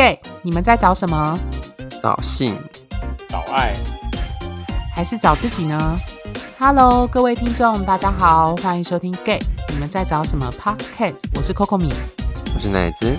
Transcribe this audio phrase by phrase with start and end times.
[0.00, 1.38] Gay，你们在找什么？
[2.02, 2.56] 找性，
[3.28, 3.70] 找爱，
[4.96, 5.94] 还是找自己呢
[6.58, 11.18] ？Hello，各位听众，大家好，欢迎收听 Gay，你们在找什么 Podcast？
[11.34, 11.92] 我是 Coco 米，
[12.54, 13.14] 我是奶子，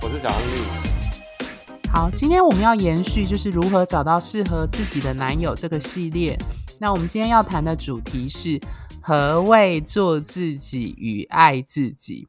[0.00, 1.90] 我是小亨利。
[1.92, 6.34] 好，今天我们要延续就是如何找到适合自己的男友这个系列。
[6.78, 8.58] 那我们今天要谈的主题是
[9.02, 12.26] 何谓做自己与爱自己。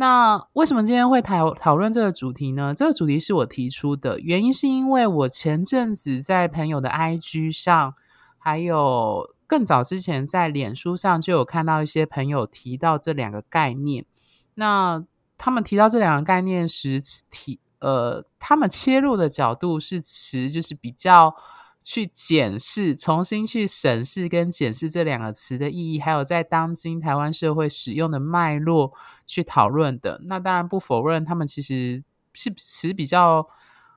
[0.00, 2.72] 那为什么今天会讨讨论这个主题呢？
[2.74, 7.94] 这个主题是我提出的，原因是因为我前阵子在朋友的 IG 上，
[8.38, 14.06] 还有更早之前在脸书上就有看到一些朋友提到这两个概念。
[14.54, 15.04] 那
[15.36, 16.98] 他们提到这两个概念时，
[17.30, 21.36] 提呃，他们切入的角度是持就是比较。
[21.82, 28.92] 去检视、重新去审视跟检视这两个词的意义，还有在当今台湾社会使用的脉络
[29.26, 30.20] 去讨论的。
[30.24, 33.48] 那当然不否认，他们其实是持比较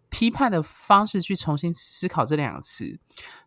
[0.10, 3.00] 批判的方式去重新思考这两个词。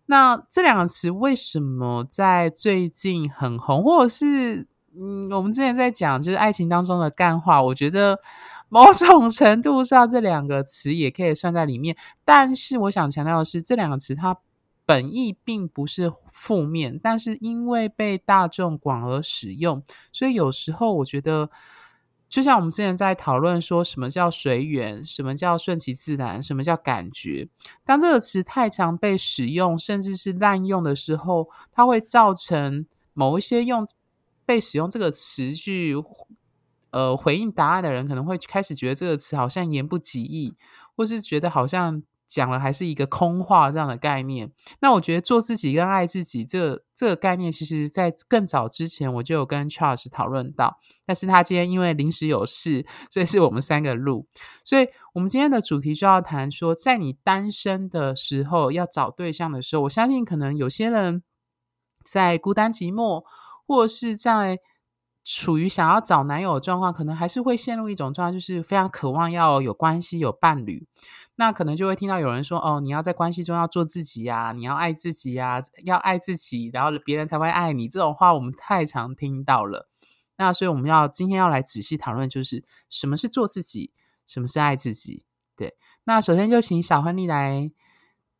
[0.06, 8.20] 那这两个词为什么在最近很红，或者是嗯，我们之前在讲就是爱情当中的干话，我觉得。
[8.68, 11.96] 某种程度上，这两个词也可以算在里面。
[12.24, 14.36] 但是，我想强调的是，这两个词它
[14.84, 21.48] 本意并不是负面，但是因为被大众广而使用，所以有时候我觉得，
[22.28, 27.48] 就像我们之前在讨论说什么叫随缘，什么叫顺其自然，什么叫感觉。
[27.84, 33.86] 当这个词太常被使用，甚至是滥用的时候，它会造成某一些用
[34.44, 35.94] 被使用这个词去。
[36.96, 40.56] 呃，回应答案的人可能会开始觉得这个词好像言不及义，
[40.96, 44.50] 或是觉得好像讲了还是一个空话这样的概念。
[44.80, 54.26] 那我觉得做自己跟爱自己这个、这个概念，其实在更早之前我就有跟 Charles 讨论到，但是他今天因为临时有事，所以是我们三个录。
[54.64, 61.22] 所以我们今天的主题就要谈说，在你单身的时候要找对象的时候，我相信可能有些人
[62.02, 63.22] 在孤单寂寞，
[63.66, 64.60] 或是在。
[65.28, 70.86] 处于想要找男友的状况，可能还是会陷入一种状态，就是非常渴望要有关系、有伴侣。
[71.34, 79.88] 那可能就会听到有人说：“哦，你要在关系中要做自己呀，你要爱自己呀，要爱自己，然后别人才会爱你。”这种话我们太常听到了。
[80.36, 83.90] 那所以我们要今天要来仔细讨论，就是什么是做自己，
[84.28, 85.24] 什么是爱自己。
[85.56, 87.72] 对，那首先就请小亨利来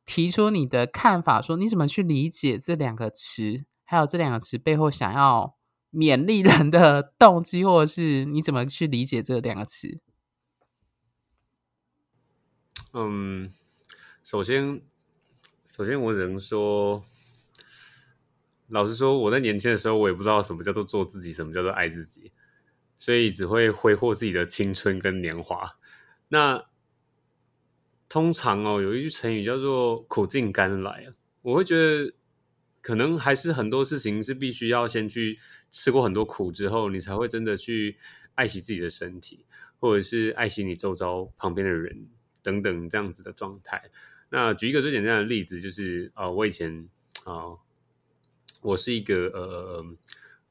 [0.04, 5.55] 提出你的看法，说你怎么去理解这两个词，还有这两个词背后想要。
[5.96, 9.98] 勉励人的动机，或者是你怎么去理解这两个词？
[12.92, 13.50] 嗯，
[14.22, 14.82] 首先，
[15.64, 17.02] 首先我只能说，
[18.68, 22.30] 老实说，我在年轻的时候，我也不知道什么叫做做自己，什么叫做爱自己，
[22.98, 25.78] 所以只会挥霍自己的青春跟年华。
[26.28, 26.62] 那
[28.06, 32.12] 通常哦，有一句成语叫做“苦尽甘来”啊，我会觉得。
[32.86, 35.36] 可能还是很多事情是必须要先去
[35.72, 37.96] 吃过很多苦之后，你才会真的去
[38.36, 39.44] 爱惜自己的身体，
[39.80, 42.06] 或者是爱惜你周遭旁边的人
[42.44, 43.90] 等等这样子的状态。
[44.28, 46.88] 那举一个最简单的例子，就是呃，我以前
[47.24, 47.58] 啊、
[48.60, 49.84] 我是一个呃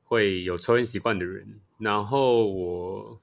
[0.03, 3.21] 会有抽烟习惯的人，然后我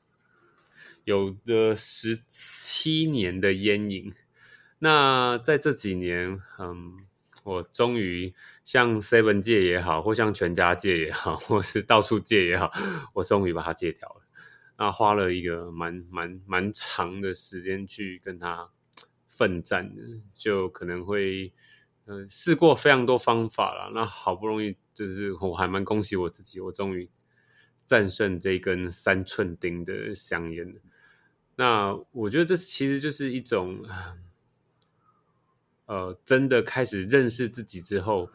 [1.05, 4.11] 有的十七年的烟瘾。
[4.79, 7.05] 那在这几年，嗯。
[7.45, 8.33] 我终于
[8.65, 12.71] 像 Seven 戒也好，或像全家戒也好，或是到处戒也好，
[13.15, 14.23] 我终于把它戒掉了。
[14.79, 18.71] 那花了一个蛮蛮蛮长的时间去跟他
[19.27, 20.03] 奋战的，
[20.35, 21.53] 就可能会
[22.07, 23.91] 嗯、呃、试过非常多方法了。
[23.95, 27.11] 那好不容易就是我还蛮恭喜我自己，我终于
[27.85, 30.75] 战胜这根三寸钉的香烟。
[31.57, 33.85] 那我觉得这其实就是一种。
[35.87, 38.31] 呃，真的开始认识自己之后，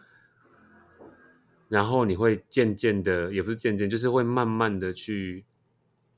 [1.69, 5.45] 然后你会渐渐的，也不是渐渐，就是会慢慢的去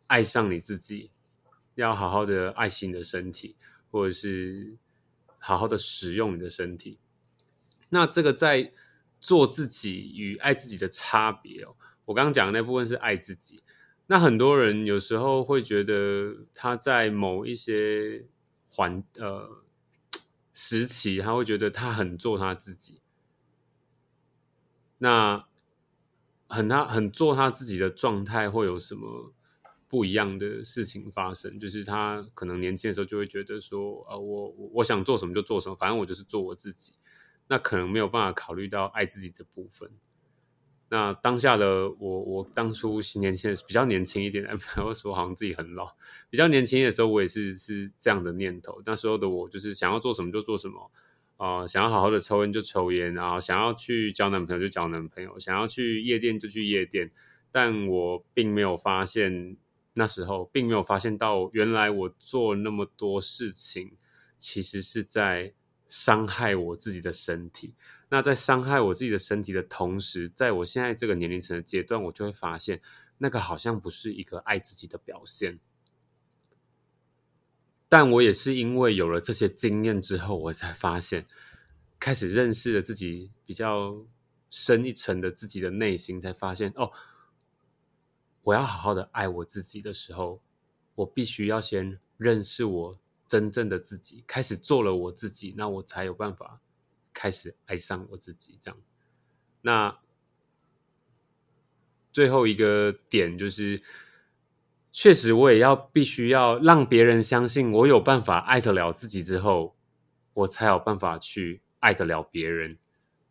[0.08, 1.12] 爱上你自己，
[1.76, 3.56] 要好好的爱惜你的身体，
[3.92, 4.78] 或者是
[5.38, 7.00] 好好的使用你的身体。
[7.90, 8.72] 那这个在
[9.20, 11.76] 做自己与爱自己的差别哦，
[12.06, 13.64] 我刚刚讲的那部分是爱自己。
[14.08, 18.26] 那很多人有时候会觉得他在某一些
[18.68, 19.64] 环呃。
[20.52, 23.00] 时期，他会觉得他很做他自己，
[25.00, 25.46] 那
[26.48, 29.34] 很他很做他自己的状态会有什么
[29.88, 31.60] 不一样的事情发生？
[31.60, 36.94] 就是他可能年轻的时候就会觉得说，呃，我我想做什么就做什么，反正我就是做我自己。
[37.48, 39.90] 那可能没有办法考虑到爱自己这部分。
[40.92, 45.96] 那当下的我，我当初是年轻的比较年轻一点，不要说好像自己很老。
[46.30, 48.82] 比较年轻的时候，我也是是这样的念头。
[48.86, 50.92] 那时候的我就是想要做什么就做什么，
[51.40, 57.10] 啊、想要好好的抽烟就抽烟，然后想要去交男朋友就交男朋友，想要去夜店就去夜店。
[57.50, 59.56] 但我并没有发现，
[59.94, 63.94] 那时候并没有发现到，原来我做那么多事情，
[64.38, 65.54] 其实是在
[65.88, 67.74] 伤害我自己的身体。
[68.10, 72.82] 那在伤害我自己的身体的同时，在我现在这个年龄层的阶段，我就会发现，
[73.18, 75.58] 那个好像不是一个爱自己的表现。
[77.90, 81.26] 但我也是因为有了这些经验之后，我才发现，
[82.00, 84.06] 开始认识了自己比较
[84.50, 86.90] 深一层的自己的内心，才发现哦。
[88.42, 90.42] 我要好好的爱我自己的时候，
[90.96, 92.98] 我必须要先认识我
[93.28, 96.60] 真正的自己，开始做了我自己，那我才有办法
[97.14, 98.58] 开始爱上我自己。
[98.60, 98.82] 这样，
[99.62, 100.00] 那
[102.12, 103.80] 最后一个点就是，
[104.92, 109.76] 确实我也要必须要让别人相信我有办法爱得了自己之后，
[110.34, 112.78] 我才有办法去爱得了别人，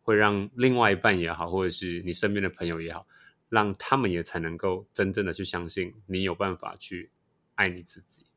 [0.01, 3.05] 会让另外一半也好，或者是你身边的朋友也好。
[3.49, 7.09] 让他们也才能够真正的去相信你有办法去
[7.55, 8.27] 爱你自己。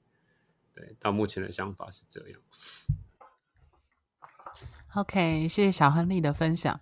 [0.74, 2.40] 对，到目前的想法是这样。
[4.94, 6.80] OK，谢谢小亨利的分享。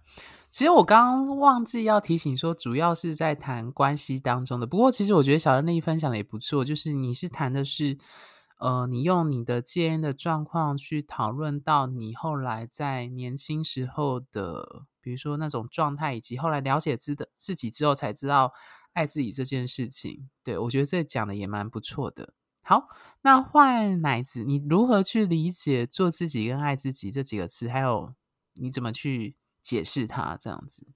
[0.53, 4.67] 其实我刚刚忘记要提醒说，主要是在谈关系当中的。
[4.67, 7.99] 不过，其实我觉得小亨利分享的也不错，就是你是谈的是，
[8.59, 14.87] 呃，你用你的戒烟的状况去讨论到你后来在年轻时候的。
[15.03, 18.53] 比如说那种状态，以及后来了解自的自己之后，才知道
[18.93, 20.29] 爱自己这件事情。
[20.45, 22.35] 对，我觉得这讲的也蛮不错的。
[22.63, 22.87] 好，
[23.23, 27.67] 那换奶子，你如何去理解“做自己”跟“爱自己”这几个词？
[27.67, 28.13] 还有
[28.53, 30.37] 你怎么去解释它？
[30.41, 30.87] 这样子，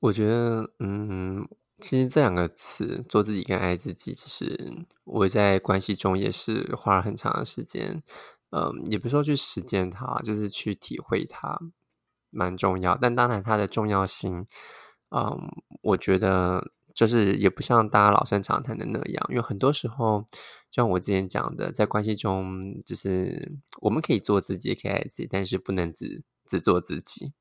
[0.00, 1.48] 我觉得，嗯，
[1.80, 8.02] 其实这两个词“做自己”跟“爱自己”，其实我在关系中也是花了很长的时间。
[8.50, 11.58] 嗯，也不说去实践它，就是去体会它。
[12.34, 14.46] 蛮重要，但当然它的重要性，
[15.10, 15.38] 嗯，
[15.82, 20.26] 我觉得就是也不像大家老生常谈的那样，因为很多时候，
[20.70, 27.32] 就像我之前讲的，在关系中，就是我们可以做自己，也可以爱自己，但是不能只只做自己，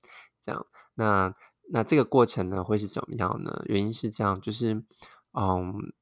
[0.42, 0.66] 这样。
[0.96, 1.36] 那
[1.72, 3.64] 那这个过程呢，会是怎么样呢？
[3.66, 4.84] 原因是这样，就是
[5.34, 5.94] 嗯。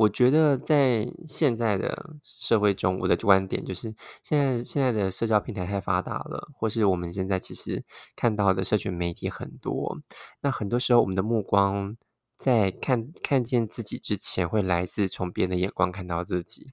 [0.00, 7.84] 我觉得在现在的社会中，我的观点就是，现在现在的社交平台太发达了，或是我们现在其实
[8.16, 9.98] 看到的社群媒体很多，
[10.40, 11.98] 那很多时候我们的目光
[12.34, 16.70] 在看看见自己之前，会来自从别人的眼光看到自己，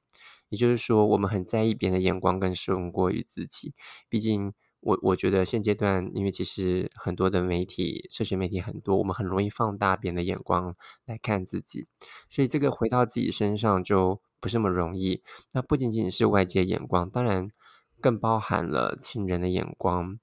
[0.48, 3.74] 也就是说，我们很在意别人的眼光更胜过于自己，
[4.08, 4.54] 毕竟。
[4.88, 10.74] 我我觉得现阶段，因为其实很多的媒体、社群媒体很多，我们很容易放大别人的眼光
[11.04, 11.88] 来看自己，
[12.30, 15.22] 所以这个回到自己身上就不是那么容易。
[15.52, 17.52] 那不仅仅是外界眼光，当然
[18.00, 20.18] 更包含了亲人的眼光，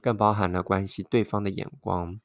[0.00, 2.20] 更包含了关系对方的眼光。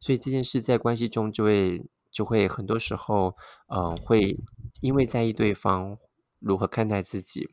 [0.00, 3.36] 所以这件事在关系中就会就会很多时候，
[3.68, 4.38] 嗯、会
[4.80, 5.98] 因为在意对方
[6.38, 7.50] 如何看待自己。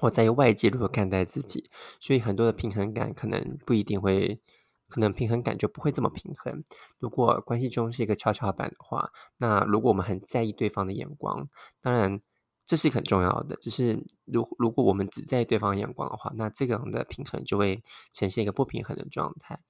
[0.00, 1.70] 或在于外界如何看待自己，
[2.00, 4.40] 所以很多的平衡感可能不一定会，
[4.88, 6.64] 可能平衡感就不会这么平衡。
[6.98, 11.48] 如果关系中是一个跷跷板的话，那如果我们很在意对方的眼光，
[11.82, 12.20] 当然
[12.64, 13.56] 这是很重要的。
[13.56, 19.60] 只是如如果我们只在意对方眼光的话，那这个样的平衡就会呈现一个不平衡的状态。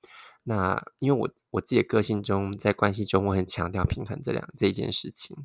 [0.45, 5.37] 那因为我我自己的个性中，在关系中我很强调平衡这两这一件事情，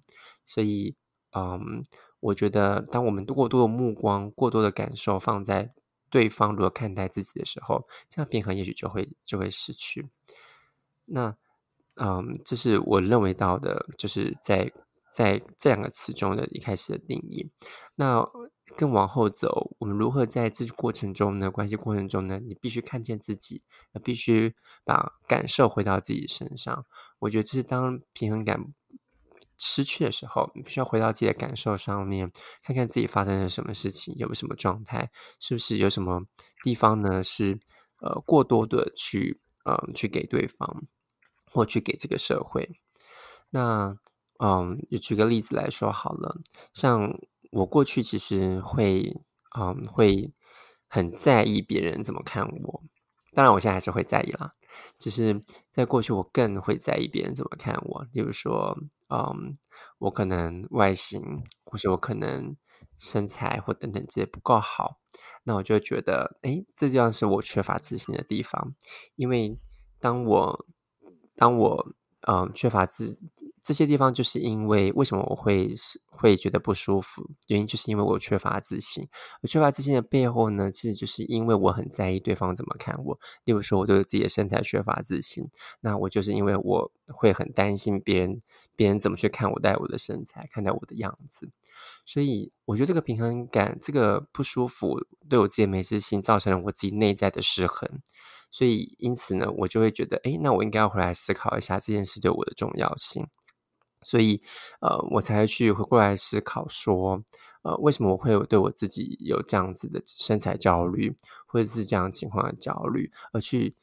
[0.46, 0.96] 所以
[1.36, 1.82] 嗯。
[2.20, 5.74] 我觉得，当我们过多的目光、过多的感受放在
[6.10, 10.08] 对方如何看待自己的时候，这样平衡也许就会就会失去。
[11.06, 11.36] 那，
[11.96, 14.72] 嗯，这是我认为到的，就是在
[15.14, 17.52] 在这两个词中的一开始的定义。
[17.96, 18.28] 那
[18.76, 21.52] 更往后走，我们如何在这过程中呢？
[21.52, 22.40] 关系过程中呢？
[22.40, 23.62] 你必须看见自己，
[24.04, 26.86] 必须把感受回到自己身上。
[27.20, 28.74] 我觉得这是当平衡感。
[29.58, 32.32] 失去的时候，你必须要回到自己的感受上面，
[32.64, 35.10] 看看自己发生了什么事情，有什么状态，
[35.40, 36.22] 是不是有什么
[36.64, 37.24] 地方呢？
[37.24, 37.60] 是
[38.02, 40.84] 呃过多的去呃去给对方，
[41.52, 42.70] 或去给这个社会。
[43.50, 43.96] 那
[44.44, 46.42] 嗯，就举个例子来说好了，
[46.74, 47.18] 像
[47.52, 49.22] 我过去其实会
[49.58, 50.34] 嗯会
[50.90, 52.84] 很在意别人怎么看我，
[53.34, 54.54] 当然我现在还是会在意啦。
[55.00, 58.06] 只是在过去，我更会在意别人怎么看我。
[58.12, 58.78] 例如说，
[59.10, 59.54] 嗯，
[60.00, 62.56] 我可能外形，或是我可能
[62.98, 65.00] 身材或等等这些不够好，
[65.44, 68.74] 那我就觉得，哎，这就是我缺乏自信的地方。
[69.16, 69.60] 因为
[70.00, 70.66] 当我
[71.36, 71.88] 当我
[72.28, 73.20] 嗯，缺乏自
[73.64, 77.30] 这些地方，就是因为为什么我会是会觉得不舒服？
[77.48, 79.08] 原因就是因为我缺乏自信。
[79.42, 83.20] 我缺乏自信的背后呢，其实就是因为我很在意对方怎么看我。
[83.44, 85.48] 例如说，我对自己的身材缺乏自信，
[85.82, 88.42] 那我就是因为我会很担心别人
[88.76, 91.52] 别人怎么去看我待我的身材，看待我的样子。
[92.06, 98.02] 所以，我觉得这个平衡感，这个不舒服，对我自己没自信，造成了我自己内在的失衡。
[98.50, 103.28] 所以，因此呢，我就会觉得，哎，那我应该要回来思考一下这件事对我的重要性。
[104.06, 104.42] 所以，
[104.82, 107.24] 呃，我才去回过来思考说，
[107.64, 111.16] 呃，为什么我会有对我自己有这样子的身材焦虑，
[111.48, 113.76] 或者是这样情况的焦虑，而去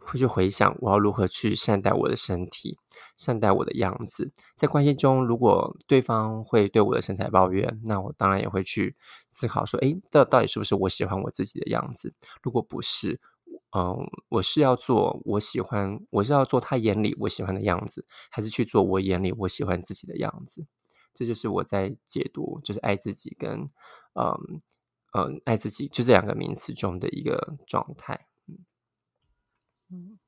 [0.00, 2.78] 会去回想我要如何去善待我的身体，
[3.16, 4.32] 善待我的样子。
[4.54, 8.96] 在关系中，如果对方会对我的身材抱怨，那我当然也会去
[9.30, 12.14] 思考说，哎，这到底是不是我喜欢我自己的样子？
[12.42, 13.20] 如果不是，
[13.76, 20.66] 嗯，我是要做我喜欢，我是要做他眼里我喜欢的样子，还是去做我眼里我喜欢自己的样子？
[21.12, 23.68] 这就是我在解读，就是爱自己跟
[24.14, 24.62] 嗯
[25.12, 28.26] 嗯爱自己就这两个名词中的一个状态。
[29.90, 30.18] 嗯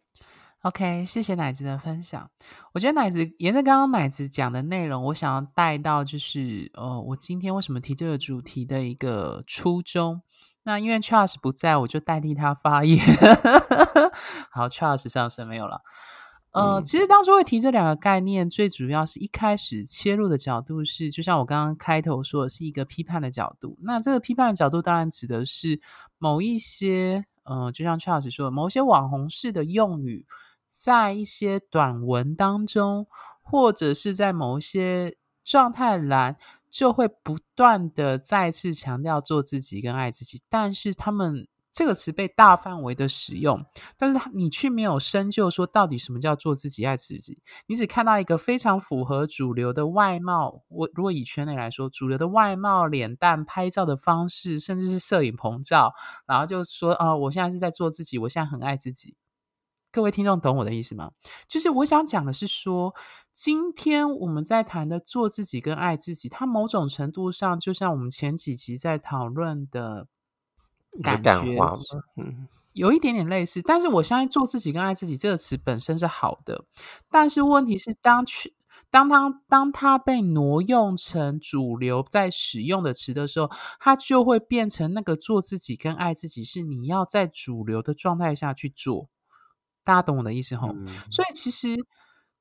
[0.63, 2.31] ，OK，谢谢奶子的分享。
[2.75, 10.21] 我觉得奶子沿着刚刚奶子讲的内容，我想要带到就是呃，我今天为什么提这个主题的一个初衷。
[10.69, 13.03] 那因为 Charles 不在，我就代替他发言。
[14.53, 15.81] 好，Charles 上身没有了。
[16.51, 23.79] 呃，嗯、其实当初会提这两个概念，最主要是一开始切入的角度是，就像我刚刚开头说的，是一个批判的角度。
[23.81, 25.81] 那这个批判的角度，当然指的是
[26.19, 30.27] 某一些，呃，就像 Charles 说的，某些网红式的用语，
[30.67, 33.07] 在一些短文当中，
[33.41, 36.37] 或者是在某一些状态栏。
[36.71, 43.65] 就会不断的再次强调做自己跟爱自己，但是他们这个词被大范围的使用，
[43.97, 55.93] 但是他你却没有深究说到底什么叫做自己爱自己，你只看到一个非常符合主流的外貌，我如果以圈内来说，主流的外貌、脸蛋、拍照的方式，甚至是摄影棚照，
[56.27, 59.15] 然后就说啊、我现在是在做自己，我现在很爱自己。
[59.99, 61.11] 各位听众懂我的意思吗？
[61.49, 62.95] 就是我想讲的是说，
[63.35, 70.07] 今天我们在谈的做自己跟爱自己，它某种程度上就像我们前几集在讨论的
[71.03, 71.59] 感觉，
[72.17, 73.61] 嗯，有一点点类似。
[73.61, 76.65] 但是我相信做自己跟爱自己这个词本身是好的，
[77.11, 78.55] 但是问题是当去
[78.93, 83.51] 当它当它被挪用成主流在使用的词的时候，
[83.81, 89.09] 它就会变成那个做自己跟爱自己是你要在主流的状态下去做。
[89.89, 91.75] 大家懂我的意思吼，嗯、所以其实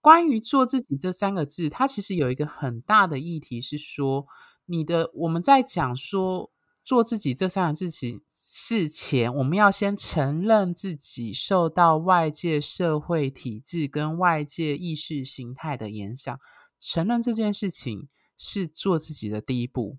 [0.02, 4.26] 关于做自己这三个字，它其实有一个很大的议题是说，
[4.66, 6.52] 你的我们在讲说
[6.84, 16.38] 做自己这三个字之前，我们要先承认自己受到外界社会体制跟外界意识形态的影响，
[16.78, 19.98] 承认这件事情是做自己的第一步。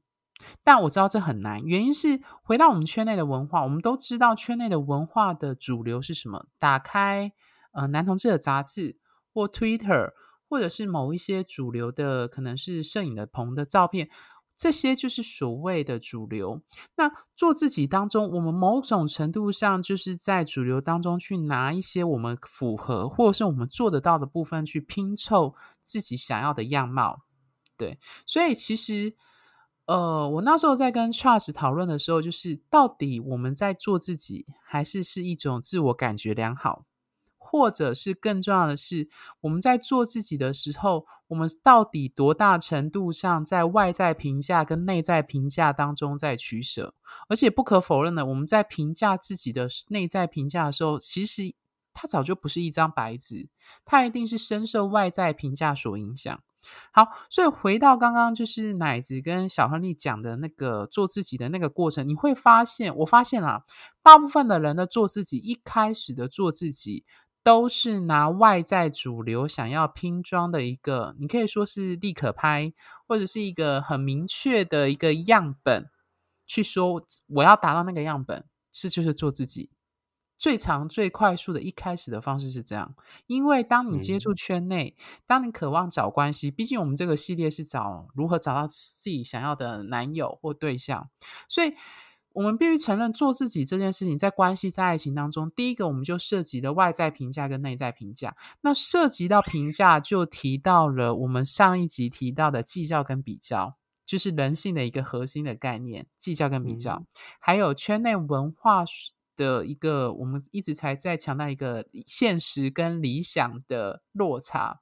[0.63, 6.47] 但我知道这很难，原因是回到我们圈内的文化，我们都知道圈内的文化的主流是什么。
[6.59, 7.33] 打开
[7.73, 8.97] 呃男同志的杂志
[9.33, 10.13] 或 Twitter，
[10.49, 14.09] 或者是某一些主流的，可能是摄影的棚的照片，
[14.57, 16.63] 这些就是所谓的主流。
[16.97, 27.23] 那做自己当中，我们某种程度上就是在主流当中去拿一些我们符合或者是我们做得到的部分去拼凑自己想要的样貌。
[27.77, 29.17] 对，所以其实。
[29.89, 36.85] 呃，我那时候在跟 Charles 讨论的时候，就是到底我们在做自己，还是是一种自我感觉良好，
[37.39, 39.09] 或者是更重要的是，
[39.41, 46.93] 我们在做自己的时候，我们到底多大程度上在外在评价跟内在评价当中在取舍？
[47.27, 51.55] 而且不可否认的，我们在评价自己的内在评价的时候，其实
[51.95, 53.49] 它早就不是一张白纸，
[53.87, 56.39] 它一定是深受外在评价所影响。
[56.93, 63.63] 好，所以回到刚刚就是奶子跟小亨利讲的那个做自己的那个过程，你会发现，我发现啊，
[64.03, 67.05] 大部分的人的做自己，一开始的做自己，
[67.45, 72.73] 都是拿外在主流想要拼装的一个，你可以说是立可拍，
[73.07, 75.89] 或者是一个很明确的一个样本，
[76.47, 79.71] 去说我要达到那个样本，是就是做自己。
[80.39, 82.95] 最长、最快速的一开始的方式是这样，
[83.27, 91.11] 因为当你接触圈内，嗯、当你渴望找关系，毕竟我们这个系列是找如何找到自己想要的男友或对象，
[91.49, 91.75] 所以
[92.33, 98.37] 我们必须承认，做自己这件事情在关系、在爱情当中，第一个我们就涉及的外在评价跟内在评价。
[98.61, 103.75] 那涉及到评价，就提到了我们上一集提到的计较跟比较，
[104.07, 107.07] 就是人性的一个核心的概念：计较跟比较，嗯、
[107.41, 108.85] 还有圈内文化。
[109.39, 114.81] 的一个，我们一直才在强调一个现实跟理想的落差，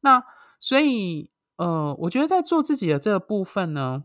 [0.00, 0.22] 那
[0.60, 4.04] 所以，呃，我觉得在做自己的这个部分呢，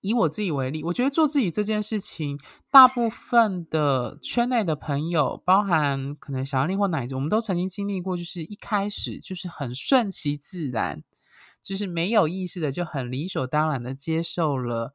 [0.00, 2.38] 以我自己为例，我觉得做自己这件事情，
[2.70, 11.02] 大部分的圈内的朋友，包含可能小安利或奶子，我们都曾经经历过，就是一开始就是很顺其自然，
[11.60, 14.94] 就是没有意识的就很理所当然的接受了，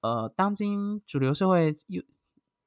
[0.00, 2.02] 呃，当今主流社会有。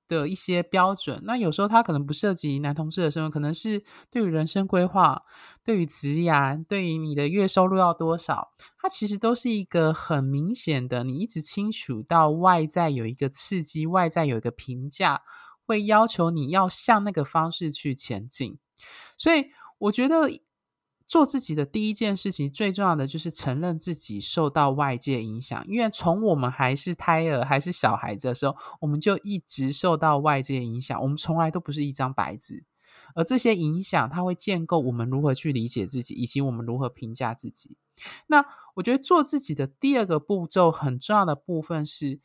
[0.07, 5.23] 的一些标准，那有时候他可能不涉及男同志的身份，可能是对于人生规划、
[5.63, 6.31] 对于职业、
[6.67, 15.21] 对于你的月收入要多少，它其实都是一个很明显的，你一直清楚到外在有一个刺激，外在有一个评价，
[15.65, 18.57] 会要求你要向那个方式去前进。
[19.17, 19.47] 所以
[19.77, 20.29] 我觉得。
[21.07, 25.65] 做自己的第一件事情，最重要的就是承认自己受到外界影响。
[25.67, 31.01] 因为从我们还是胎儿、还是小孩子的时候，我们就一直受到外界影响。
[31.01, 32.65] 我们从来都不是一张白纸，
[33.15, 37.77] 而这些影响，它会建构我们如何去理解自己，以及我们如何评价自己。
[38.27, 38.45] 那
[38.75, 42.19] 我觉得做自己的第二个步骤，很重要的部分是，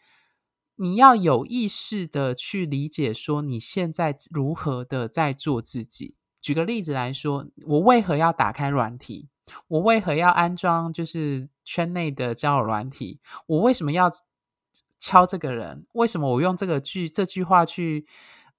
[0.75, 6.17] 你要有意识的去理解，说你现在如何的在做自己。
[6.43, 9.29] 举个例子来说，我为何要打开软体？
[9.69, 13.21] 我为何要安装就是圈内的交友软体？
[13.47, 14.11] 我为什么要
[14.99, 15.87] 敲这个人？
[15.93, 18.07] 为什么我用这个句这句话去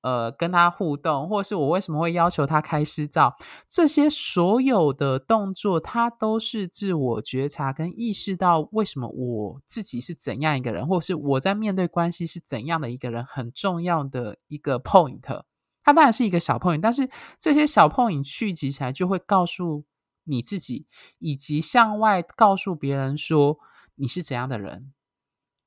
[0.01, 1.29] 呃跟他互动？
[1.29, 3.35] 或是我为什么会要求他开私照？
[3.67, 15.43] 这些所有的动作，它都是自我觉察跟意识到为什么我自己是怎样一个人，或是我在面对关系是怎样的一个人，很重要的一个 point。
[15.83, 17.09] 它当然是一个小碰影但是
[17.39, 19.83] 这些小碰影聚集起来，就会告诉
[20.23, 20.87] 你自己，
[21.19, 23.59] 以及向外告诉别人说
[23.95, 24.93] 你是怎样的人，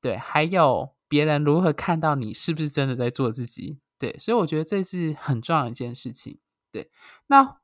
[0.00, 6.38] 对，还有别人如何看到你是不是真的在做自己，对，所以我觉得这是很重要的一件事情，
[6.72, 6.90] 对。
[7.26, 7.58] 那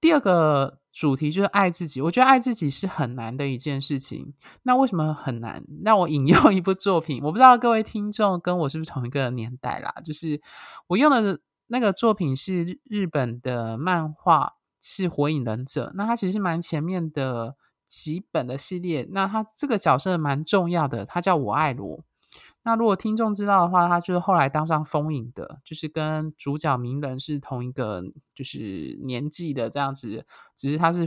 [0.00, 4.34] 第二个主题就是爱自己，我觉得爱自己是很难的一件事情。
[4.64, 5.64] 那为什么很难？
[5.84, 10.42] 让我引用一部作品，我不知道各位听众跟我是不是同一个年代啦，就是
[10.88, 11.40] 我用的。
[11.66, 15.88] 那个作品是日本的漫画，是《火影忍者》。
[15.94, 17.56] 那它其实是蛮前面的
[17.88, 19.08] 几本的系列。
[19.10, 22.04] 那它这个角色蛮重要的，他叫我爱罗。
[22.62, 28.02] 那如果听众知道的话，他就是后来当上风影的，就是跟主角鸣人是同一个，
[28.34, 31.06] 就是年纪的这样子，只是他是。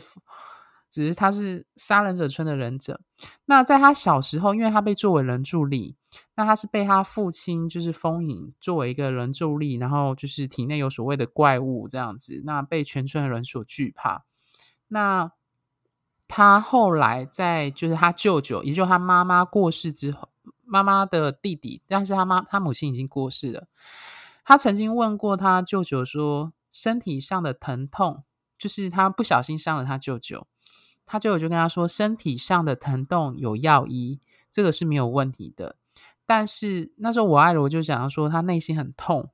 [0.95, 3.01] 只是他是杀忍者村的忍者。
[3.43, 5.97] 那在他小时候，因为他被作为人助力，
[6.35, 14.23] 那他是被他父亲就是风影作为一个人助力，然后就是体内有所谓的怪物这样子，那被全村的人所惧怕。
[14.87, 15.33] 那
[16.29, 20.29] 他后来在就是他舅舅，也就是他妈妈过世之后，
[20.63, 23.67] 妈妈的弟弟，但是他妈他母亲已经过世了。
[24.45, 28.23] 他曾经问过他舅舅说，身体上的疼痛，
[28.57, 30.47] 就是他不小心伤了他舅舅。
[31.05, 35.77] 他就有就跟他说，身体上的疼痛有药医，这个是没有问题的。
[36.25, 39.29] 但是那时候我爱罗就讲说，他内心很痛。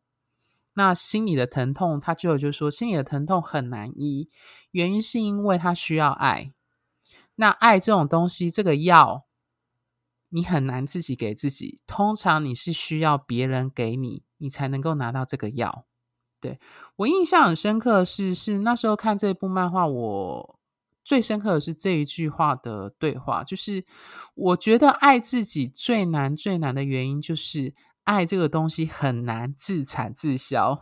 [0.73, 4.29] 那心里的疼痛，他就有就说，心里的疼痛很难医，
[4.71, 6.53] 原因是因为他需要爱。
[7.35, 9.25] 那爱这种东西，这个药
[10.29, 15.85] 你很难自己给自己，通常你是需要别人给你，你才能够拿到这个药。
[16.39, 16.59] 对，
[16.97, 20.59] 我印象很深刻是，是那时候看这部漫画，我。
[21.11, 23.83] 最深刻的是这一句话的对话，就是
[24.33, 27.73] 我觉得爱自己最难最难的原因，就是
[28.05, 30.81] 爱这个东西很难自产自销。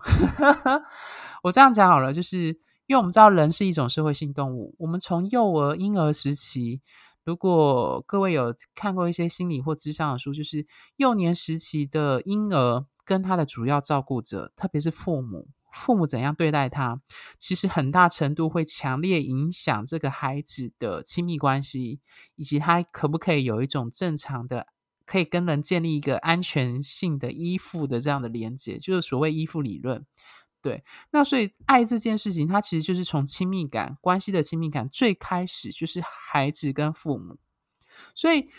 [1.42, 2.50] 我这样讲好了，就是
[2.86, 6.80] 因为我们知道人是一种社会性动物，我们从幼儿婴儿时期，
[7.26, 15.48] 如果各位有看过一些心理或智商的书，就是幼年时期的婴儿跟他的主要照顾者，特别是父母。
[15.72, 17.02] 父母怎样对待他，
[17.38, 22.00] 其实很大程度会强烈影响这个孩子的亲密关系，
[22.36, 24.68] 以及他可不可以有一种正常的，
[25.06, 30.06] 可以跟人建立一个安全性的依附的这样的连接，就是所谓依附理论。
[30.62, 37.38] 对，那所以爱这件事情，它其实就是从亲密感关系的亲密感最开始，就是孩子跟父母。
[38.16, 38.50] 所以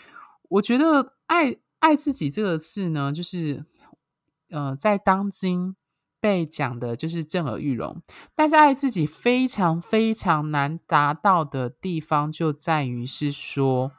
[0.49, 3.65] 我觉得爱爱自己这个字呢，就是
[4.49, 5.75] 呃，在当今。
[6.21, 8.01] 被讲的就是震耳欲聋，
[8.35, 13.91] 但是爱自己非常非常难达到的地方就在于是说，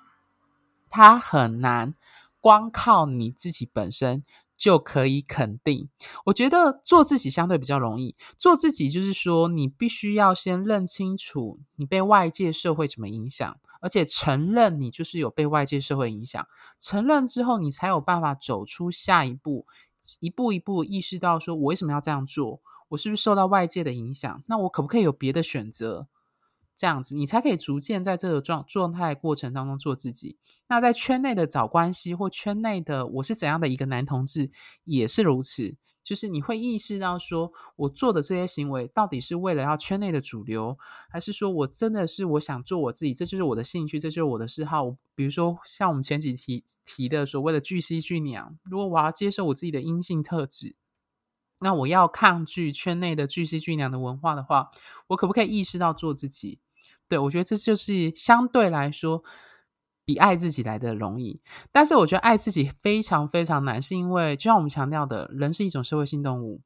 [0.89, 1.95] 它很难
[2.41, 4.25] 光靠你自己本身
[4.57, 5.89] 就可以肯定。
[6.27, 16.47] 我觉得做自己相对比较容易，做自己就是说你必须要先认清楚你被外界社会怎么影响，而且承认你就是有被外界社会影响，
[16.79, 19.67] 承认之后你才有办法走出下一步。
[20.21, 22.61] 一步一步意识到，说我为什么要这样做？
[22.89, 24.43] 我是不是受到外界的影响？
[24.47, 26.09] 那我可不可以有别的选择？
[26.77, 30.39] 这样子，你才可以逐渐在这个状状态过程当中做自己。
[30.69, 34.51] 那在圈内的找关系或圈内的我是怎样的一个男同志
[34.85, 40.77] 也是如此，就是你会意识到说，我做的这些行为到底是为了要圈内的主流，
[41.11, 44.97] 还是说我真的是我想做我自己，这就是我的兴趣，这就是我的嗜好。
[45.15, 50.77] 比如说像我们前几题提的所谓的巨蜥巨鸟，如果我要接受我自己的阴性特质。
[51.63, 54.71] 那我要抗拒圈内的巨 C 巨娘的文化的话，
[55.07, 56.61] 我可不可以意识到做自己？
[57.09, 59.23] 对，我觉得这就是相对来说
[60.05, 61.41] 比爱自己来的容易。
[61.71, 66.63] 但是我觉得爱自己非常非常难，是因为就像我们强调的，人是一种社会性动物，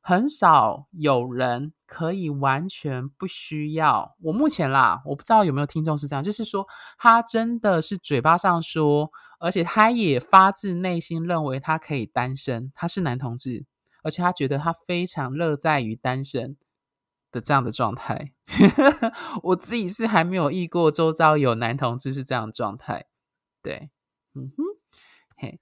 [0.00, 4.14] 很少有人可以完全不需要。
[4.22, 13.66] 我目前啦，我不知道有没有听众是这样，就是说他真的是嘴巴上说，而且他也发自内心认为他可以单身，他是男同志。
[14.02, 16.56] 而且他觉得他非常乐在于单身
[17.30, 18.32] 的这样的状态，
[19.44, 23.06] 我自己是还没有遇过周遭有男同志是这样的状态，
[23.62, 23.90] 对，
[24.34, 24.64] 嗯哼，
[25.36, 25.60] 嘿，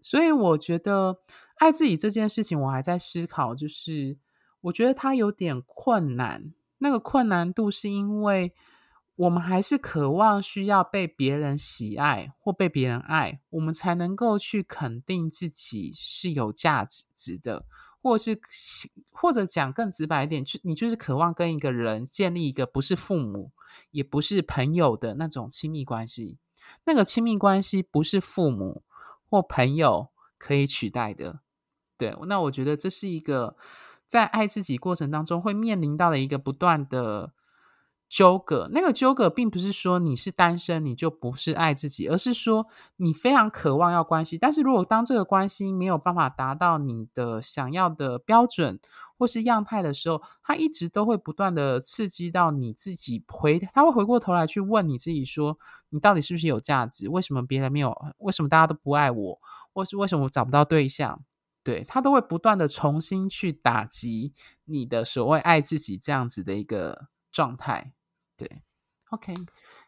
[0.00, 1.20] 所以我觉得
[1.56, 4.18] 爱自己这件事情，我还在思考，就是
[4.62, 8.54] 我觉得他有点困难，那个困难度是因为。
[9.20, 17.66] 我们还是渴望需要被别人喜爱或被别人爱，我们才能够去肯定自己是有价值的，
[18.00, 18.40] 或是
[19.10, 23.52] 或者讲更直白一点，就你就是渴望跟一个人建立一个不是父母
[23.90, 26.38] 也不是朋友的那种亲密关系。
[26.84, 28.82] 那个亲密关系不是父母
[29.28, 31.40] 或朋友可以取代的。
[31.98, 33.54] 对，那我觉得这是一个
[34.06, 37.34] 在爱自己过程当中会面临到的一个不断的。
[38.10, 48.80] 纠葛，那个纠葛并不是说你是单身你就不是爱自己，而是说你非常渴望要关系，但是如果当这个关系没有办法达到你的想要的标准
[49.16, 55.56] 或是样态的时候，它一直都会不断的刺激到你自己回，他会回过头来去问你自己说，
[55.90, 57.08] 你到底是不是有价值？
[57.08, 57.96] 为什么别人没有？
[58.18, 59.38] 为什么大家都不爱我？
[59.72, 61.22] 或是为什么我找不到对象？
[61.62, 64.32] 对，他都会不断的重新去打击
[64.64, 67.92] 你的所谓爱自己这样子的一个状态。
[68.40, 68.62] 对
[69.10, 69.34] ，OK，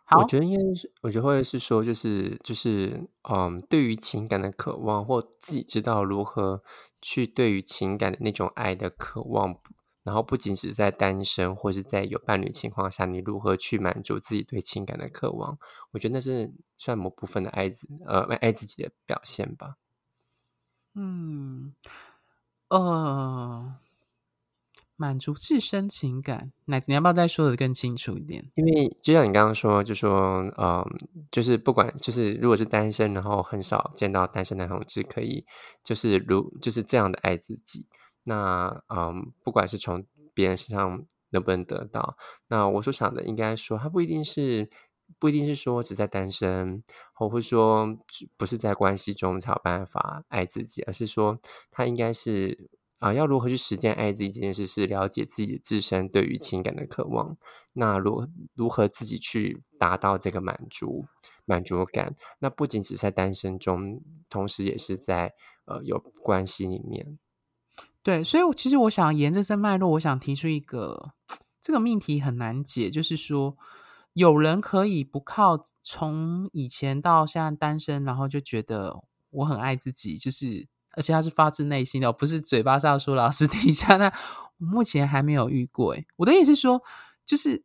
[0.04, 6.62] 好，我觉得应该是，我觉得会是说，就是就是，嗯，对于情感的渴望，或自己知道如何
[7.00, 9.56] 去对于情感的那种爱的渴望，
[10.02, 15.58] 然后不仅只是在单身或是在有伴侣情况下，你如何去满足自己对情感的渴望？
[15.92, 19.76] 我觉得那是算某部分的爱自，呃，爱自己的表现吧。
[20.94, 21.74] 嗯，
[22.70, 23.78] 呃。
[24.96, 28.50] 满足自身情感，奶子，你要不要再说得更清楚一点？
[28.54, 30.84] 因为就像你刚刚说，就说，嗯，
[31.30, 35.44] 就是不管，就是如果是单身，然后很少见到单身男同志可以，
[35.82, 37.86] 就是如就是这样的爱自己。
[38.22, 44.68] 那，嗯，不管是从别人身上能不能得到，那我所想的应该说，他不一定是，
[45.18, 47.98] 不一定是说只在单身，或或说
[48.36, 51.40] 不是在关系中才有办法爱自己，而是说
[51.72, 52.70] 他应该是。
[53.02, 57.36] 啊，要如何去实践爱自己这件事，是了解自己自身对于情感的渴望。
[57.72, 61.06] 那如如何自己去达到这个满足
[61.44, 62.14] 满足感？
[62.38, 65.34] 那不仅只在单身中，同时也是在
[65.64, 67.18] 呃有关系里面。
[68.04, 71.10] 对，所以我其实我想沿着这脉络，我想提出一个
[71.60, 73.56] 这个命题很难解，就是说
[74.12, 80.68] 有人可以不靠从以前到现在单身，然后就觉得我很爱自己，就是。
[80.92, 84.12] 而且他是发自内心的，不是嘴巴上说，老师 底下那
[84.58, 85.94] 我目前还没有遇过。
[85.94, 86.82] 诶，我的意思是说，
[87.24, 87.64] 就是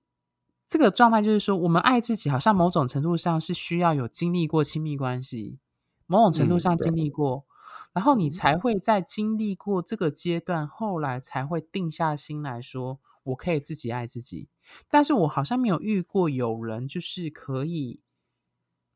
[0.67, 5.59] 这个状态，就是说，我们爱自己，好像某种程度上是需要有经历过亲密关系，
[6.05, 14.49] 某种程度上经历过，嗯、然后你才会在经历过这个阶段，后来才会定下心来说，我可以自己爱自己。
[14.89, 18.01] 但是我好像没有遇过有人，就是可以。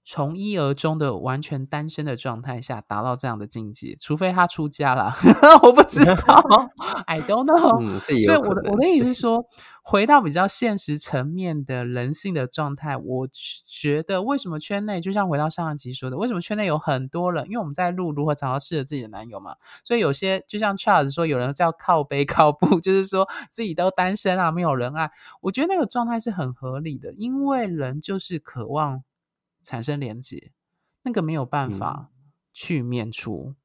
[0.04, 5.14] 从一而终的完全单身的状态下达到这样的境界，除非他出家了，
[5.64, 6.44] 我不知道，
[7.06, 7.80] I don't know。
[7.82, 9.46] 嗯，所以我的我的意思是说，
[9.84, 13.28] 回到比较现实层面的人性的状态，我
[13.68, 25.12] 觉得为什么圈内，就像回到上一集说的，为什么圈内有很多人，因为我们在录如何找到适合自己的男友嘛，所以有些就像 Charles 说，有人叫靠背靠步， 就是说自己都单身啊，没有人爱。
[25.42, 29.04] 我觉得那个状态是很合理的，因为人就是渴望。
[29.62, 30.52] 产生连结，
[31.04, 32.10] 那个没有办法
[32.54, 33.54] 去免除。
[33.54, 33.56] 嗯、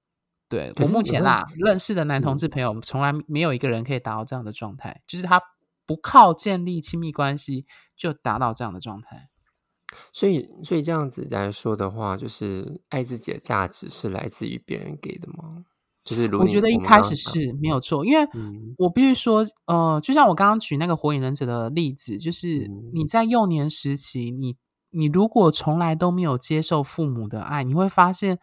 [0.48, 5.40] 对我目前啦，认识的男同志朋友，从来没有一个人可以达到这样的状态，就是他
[5.84, 9.28] 不靠建立亲密关系就达到这样的状态。
[10.12, 15.64] 所以，所以这样子来说的话，就是爱自己的价值是来自于别人给的吗？
[16.04, 18.28] 就是如我觉得一开始是没有错，因为
[18.78, 24.56] 我必须说，呃，就像我刚刚举那个火影忍者的例子，就是你在幼年时期，你
[24.90, 28.38] 你如果从来都没有接受父母的爱，你会发现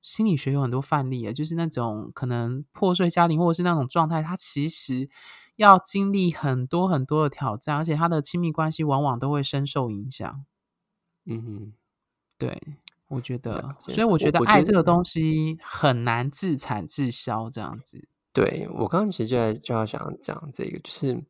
[0.00, 5.08] 心理学有很多范例啊，就是那种可能破碎家庭或者是那种状态，他其实
[5.56, 10.44] 要经历很多很多的挑战，而且他的亲密关系往往都会深受影响。
[11.26, 11.72] 嗯哼，
[12.38, 12.60] 对。
[13.08, 18.08] 我觉得，所以我觉得爱这个东西很难自产自销，这样子。
[18.32, 21.22] 对，我刚刚其实就在就要想讲这个，就是，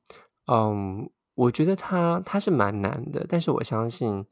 [0.46, 4.24] 嗯，我觉得它它是蛮难的，但是我相信，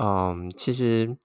[0.00, 1.16] 嗯，其实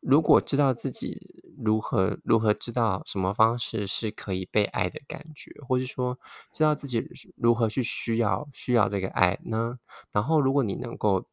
[0.00, 1.18] 如果知道自己
[1.62, 6.18] 如何如何知道什么方式是可以被爱的感觉，或者说
[6.52, 7.04] 知道自己
[7.36, 9.78] 如何去需要需要这个爱呢？
[10.12, 11.26] 然后如果你能够。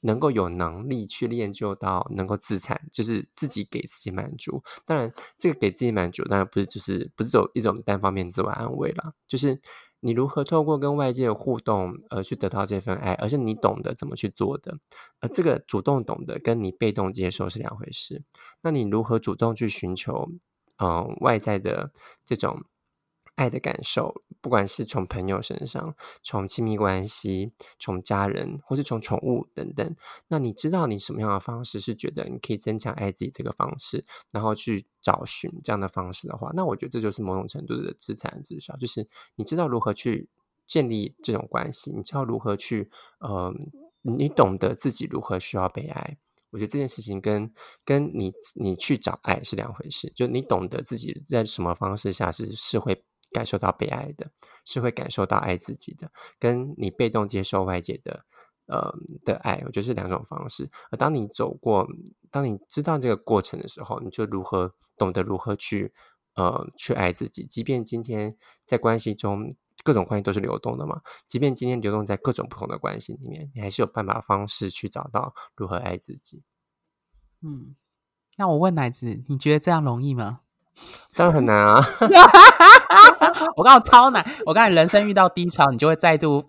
[0.00, 4.62] 能够有能力去练就到能够自产，就是自己给自己满足。
[4.84, 9.12] 当然，这个给自己满足，当然不是就是不是有一种单方面自我安慰啦。
[9.26, 9.58] 就是
[10.00, 14.78] 你如何透过跟外界的互动而去得到这份爱，而是你懂得怎么去做的。
[15.20, 18.22] 而这个主动懂得跟你被动接受是两回事。
[18.62, 20.28] 那你如何主动去寻求，
[20.78, 21.92] 嗯、外在的
[22.24, 22.64] 这种。
[23.36, 29.96] 爱的感受，不管是从朋友身上，从亲密关系，从家人，或是从宠物等等，
[30.28, 40.28] 那你知道你什么样的方式是觉得你可以增强爱自己这个方式，然后去找寻这样的方式的话，那我觉得这就是某种程度的自产自销，就是你知道如何去
[40.68, 43.52] 建立这种关系，你知道如何去，呃，
[44.02, 46.18] 你懂得自己如何需要被爱。
[46.50, 47.52] 我觉得这件事情跟
[47.84, 53.02] 跟你你去找爱是两回事，就你懂得自己在什么方式下是是会。
[53.36, 54.30] 感受到被爱的，
[54.64, 58.24] 是会感受到爱自己的，跟你被动接受外界的，
[58.64, 58.94] 呃
[59.26, 60.70] 的爱，我觉得是两种方式。
[60.90, 61.86] 而当你走过，
[62.30, 65.92] 当你知道这个过程的时候，你就如何懂得如何去，
[66.36, 67.44] 呃，去爱自己。
[67.44, 69.46] 即便今天在关系中，
[69.84, 76.42] 各种关系都是流动的嘛，即便今天流动在各种不同的关系里面，你还是有办法方式去找到如何爱自己。
[77.42, 77.76] 嗯，
[78.38, 80.40] 那我问奶子，你觉得这样容易吗？
[81.16, 81.82] 当然很难啊！
[83.56, 84.24] 我刚好超难。
[84.44, 86.44] 我刚才人生遇到低潮，你就会再度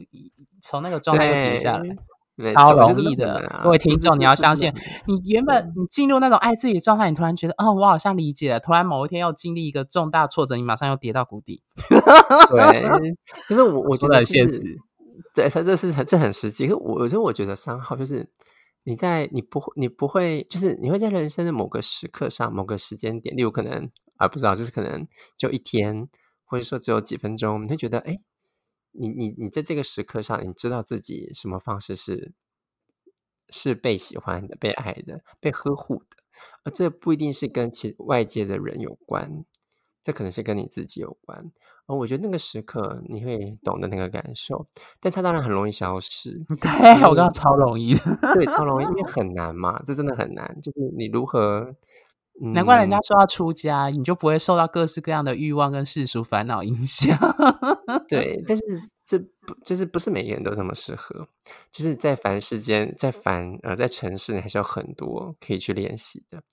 [0.61, 3.39] 从那个状态又跌下来，超容易的。
[3.47, 4.73] 啊、各位听众，你要相信，
[5.05, 8.59] 你原本你进入那种爱自己的状态，你突然觉得，哦，我好像理解了。
[8.59, 11.61] 突然某一天要经历一个重大挫折，你马上又跌到谷底。
[11.89, 12.83] 对，
[13.47, 14.61] 可是我我觉得很现实。
[15.33, 16.67] 对，他这是这很实际。
[16.67, 18.29] 可我我觉得，我觉得三号就是。
[18.83, 26.07] 你在你不会你不会就是你会在人生的某个时刻上某个时间点，例如可能啊不知道就是可能就一天，
[26.47, 28.19] 或者说只有几分钟，你会觉得哎，
[28.93, 32.33] 你你你在这个时刻上，你知道自己什么方式是
[33.49, 36.17] 是被喜欢的、被爱的、被呵护的，
[36.63, 39.45] 而这不一定是跟其外界的人有关，
[40.01, 41.51] 这可能是跟你自己有关。
[41.85, 44.67] 哦，我觉得那个时刻你会懂得那个感受，
[44.99, 46.31] 但它当然很容易消失。
[46.59, 48.01] 对，我刚刚超容易的，
[48.33, 50.59] 对，超容易，因为 很难嘛，这真的很难。
[50.61, 51.75] 就是你如何，嗯、
[52.39, 57.17] 难怪人家说要出家，你就不会受到各式各样的欲望跟世俗烦恼影响。
[58.07, 58.63] 对，但是
[59.05, 61.27] 这不就是不是每个人都这么适合？
[61.71, 66.43] 就是在凡世间，在凡呃，在城市，你还是有很多可以去练习的。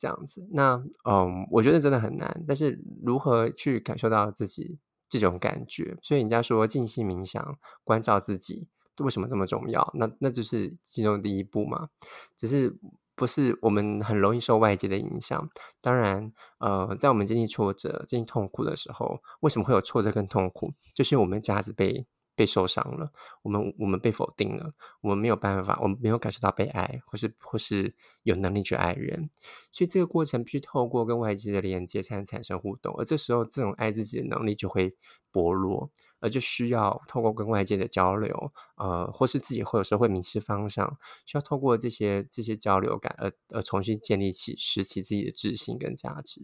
[0.00, 2.44] 这样子，那嗯，我觉得真的很难。
[2.46, 5.96] 但是如何去感受到自己这种感觉？
[6.02, 9.90] 所以人家说静心冥想、关照自己，为什么这么重要？
[9.94, 11.88] 那那就是其中第一步嘛。
[12.36, 12.78] 只是
[13.18, 15.50] 不是我们很容易受外界的影响？
[15.82, 20.72] 当然，呃，在我们经历挫折、经历痛苦的时候，为什么会有挫折跟痛苦？
[20.94, 22.06] 就是我们价值被。
[22.38, 23.10] 被受伤了，
[23.42, 29.28] 我们我们被否定了，我们没有办法，我们没有感受到被爱，或是或是有能力去爱人，
[29.72, 34.94] 所以这个过程必须透过跟外界的连接才能产生互动，而这时候这种爱自己的能力就会
[35.32, 40.96] 薄弱，而就需要透过跟外界的交流，呃，或是自己会有时候会迷失方向，
[41.26, 46.40] 需要透过这些这些交流感，而而重新建立起拾起自己的自信跟价值。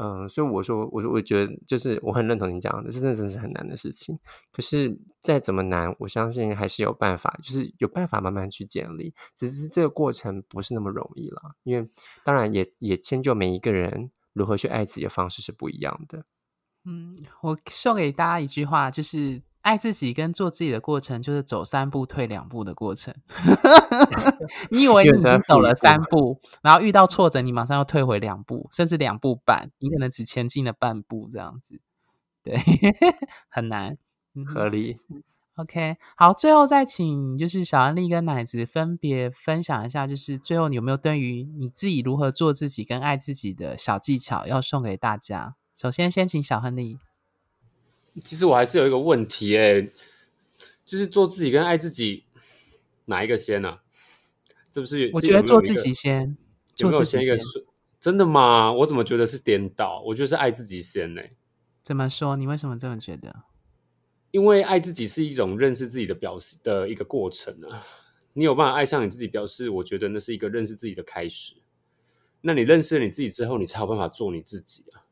[0.00, 4.18] 嗯，所以我说，我说，我觉得就是我很认同你讲的，这真的真的是很难的事情。
[4.52, 9.12] 可是再怎么难，我相信还是有办法，就是有办法慢慢去建立。
[9.34, 11.88] 只是这个过程不是那么容易了，因为
[12.24, 16.24] 当然也也迁就每一个人如何去爱自己的方式是不一样的。
[16.84, 19.42] 嗯，我送给大家一句话，就是。
[19.60, 23.14] 爱自己跟做自己的过程，就是走三步退两步的过程。
[24.70, 31.80] 你以为你已经走了三步，然后遇到挫折，你马上要退回两步，甚至两步半，你可能只前进了半步，这样子，
[32.42, 32.56] 对，
[33.50, 33.98] 很难，
[34.46, 34.96] 合理。
[35.56, 45.56] OK，好，最后再请就是小安利跟奶子分别分享一下，就是最后你有没有对于你自己如何做自己跟爱自己的小技巧要送给大家？
[45.76, 46.98] 首先，先请小亨利。
[48.24, 49.88] 其实我还是有一个问题，哎，
[50.84, 52.24] 就是做自己跟爱自己
[53.06, 53.68] 哪一个先呢？
[53.68, 53.82] 啊？
[54.70, 55.10] 这不是？
[55.14, 56.36] 我觉得做自己先，
[56.76, 57.38] 有没有先一个？
[57.98, 58.72] 真的吗？
[58.72, 60.02] 我怎么觉得是颠倒？
[60.06, 61.22] 我觉得是爱自己先呢。
[61.82, 62.36] 怎么说？
[62.36, 63.34] 你为什么这么觉得？
[64.30, 67.82] 因为爱自己是一种认识自己的表示的一个过程啊。
[68.34, 71.54] 你有办法爱上你自己，表示我觉得那是一个认识自己的开始。
[72.42, 75.07] 那你认识了你自己之后，你才有办法做你自己啊。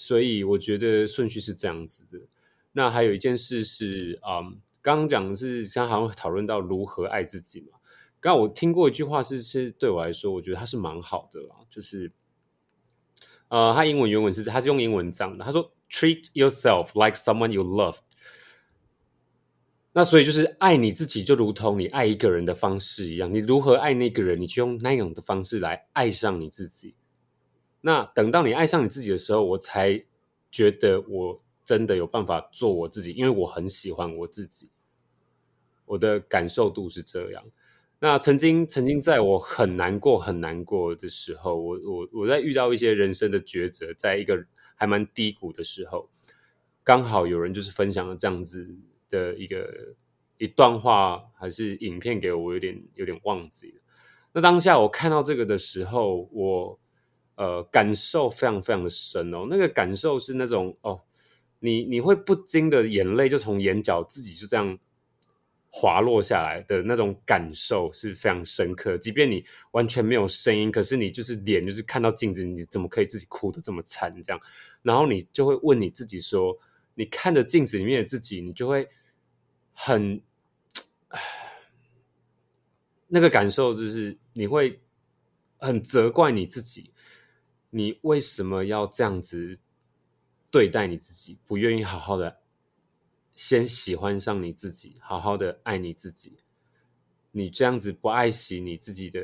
[0.00, 2.24] 所以我觉得顺序是这样子的。
[2.70, 7.78] 那还有一件事是，嗯，刚刚讲的是，刚好像讨论到如何爱自己嘛。
[8.20, 11.56] 刚刚我听过一句话是，是对我来说，我觉得它是蛮好的啦。
[11.68, 12.12] 就是，
[13.48, 17.98] 呃，它英文原文是，它是用英文这样的，他说：“Treat yourself like someone you love。”
[19.94, 23.34] 那所以就是爱你自己，就如同你爱一个人的方式一样。
[23.34, 26.94] 你如何爱那个人，你就用那样的方式来爱上你自己。
[27.80, 30.04] 那等到你爱上你自己的时候，我才
[30.50, 34.70] 觉得我真的有办法做我自己，因为我很喜欢我自己。
[35.86, 37.44] 我的感受度是这样。
[38.00, 46.08] 那曾经，曾经在我很难过、很难过的时候，我我我在遇到一些人生的抉择，在一个还蛮低谷的时候，
[46.84, 48.76] 刚好有人就是分享了这样子。
[49.10, 49.94] 的一个
[50.36, 53.80] 一段话还是影片给我，我有点有点忘记了。
[54.34, 56.78] 那当下我看到这个的时候，我
[57.38, 59.46] 呃感受非常非常的深哦。
[59.48, 61.00] 那个感受是那种哦，
[61.60, 64.78] 你你会不禁的眼泪就从眼角自己就这样
[65.70, 68.98] 滑落下来的那种感受是非常深刻。
[68.98, 74.12] 即便你完全没有声音，可是你就是脸就是看到镜子，你怎么可以自己哭得这么惨？
[74.22, 74.40] 这样，
[74.82, 76.58] 然后你就会问你自己说。
[77.00, 78.88] 你看着镜子里面的自己，你就会
[79.72, 80.20] 很，
[83.06, 84.80] 那个感受就是你会
[85.58, 86.90] 很责怪你自己，
[87.70, 89.58] 你为什么要这样子
[90.50, 91.38] 对待你自己？
[91.44, 92.38] 不愿意好好的
[93.34, 96.38] 先喜欢上你自己，好好的爱你自己。
[97.30, 99.20] 你这样子不爱惜你自己的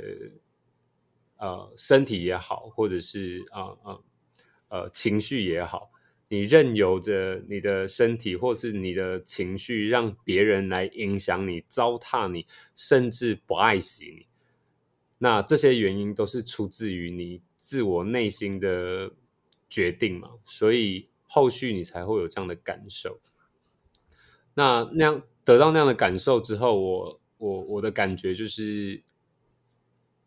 [1.39, 3.99] 呃身体也好，或者是啊啊
[4.69, 5.91] 呃，呃情绪也好。
[6.29, 14.27] 你任由着你的身体或是你的情绪，让别人来影响你、糟蹋你，甚至不爱惜你。
[15.19, 19.11] 那这些原因都是出自于你自我内心的
[19.71, 20.33] 决定嘛？
[20.45, 23.19] 所以后续你才会有这样的感受。
[24.53, 29.03] 那那样得到那样的感受之后，我我我的感觉就是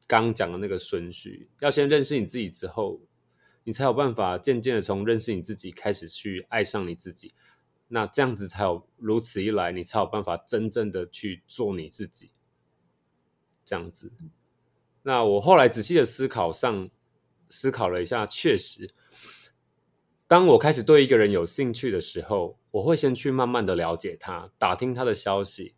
[0.08, 3.00] 刚讲的那个顺序，要先认识你自己之后。
[3.63, 7.34] 你才有办法渐渐的从认识你自己开始去爱上你自己，
[7.89, 12.32] 那这样子才有如此一来，你才有办法真正的去做你自己。
[13.65, 14.13] 这样子，
[15.04, 16.89] 那我后来仔细的思考上，
[17.50, 18.90] 思考了一下，确实，
[20.28, 25.74] 当我开始对一个人有兴趣的时候，我会先去慢慢的了解他，打听他的消息。